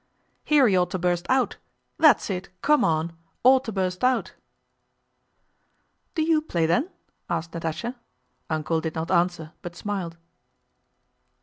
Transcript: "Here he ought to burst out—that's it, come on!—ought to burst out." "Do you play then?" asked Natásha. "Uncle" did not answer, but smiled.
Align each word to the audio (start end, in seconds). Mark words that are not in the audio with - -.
"Here 0.43 0.67
he 0.67 0.75
ought 0.75 0.89
to 0.89 0.97
burst 0.97 1.27
out—that's 1.29 2.31
it, 2.31 2.49
come 2.63 2.83
on!—ought 2.83 3.63
to 3.65 3.71
burst 3.71 4.03
out." 4.03 4.33
"Do 6.15 6.23
you 6.23 6.41
play 6.41 6.65
then?" 6.65 6.89
asked 7.29 7.51
Natásha. 7.51 7.93
"Uncle" 8.49 8.81
did 8.81 8.95
not 8.95 9.11
answer, 9.11 9.51
but 9.61 9.75
smiled. 9.75 10.17